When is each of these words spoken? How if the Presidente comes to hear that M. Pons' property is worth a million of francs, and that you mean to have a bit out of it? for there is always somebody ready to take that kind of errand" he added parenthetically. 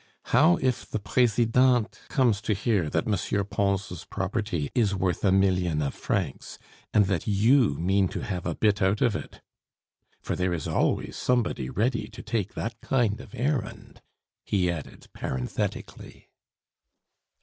How 0.33 0.57
if 0.57 0.89
the 0.89 0.97
Presidente 0.97 1.99
comes 2.07 2.41
to 2.41 2.55
hear 2.55 2.89
that 2.89 3.05
M. 3.05 3.45
Pons' 3.45 4.03
property 4.05 4.71
is 4.73 4.95
worth 4.95 5.23
a 5.23 5.31
million 5.31 5.79
of 5.83 5.93
francs, 5.93 6.57
and 6.91 7.05
that 7.05 7.27
you 7.27 7.75
mean 7.77 8.07
to 8.07 8.21
have 8.21 8.47
a 8.47 8.55
bit 8.55 8.81
out 8.81 9.01
of 9.03 9.15
it? 9.15 9.41
for 10.19 10.35
there 10.35 10.55
is 10.55 10.67
always 10.67 11.15
somebody 11.17 11.69
ready 11.69 12.07
to 12.07 12.23
take 12.23 12.55
that 12.55 12.81
kind 12.81 13.21
of 13.21 13.35
errand" 13.35 14.01
he 14.51 14.71
added 14.71 15.05
parenthetically. 15.13 16.29